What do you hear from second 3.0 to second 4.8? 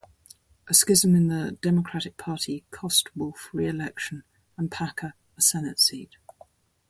Wolf re-election and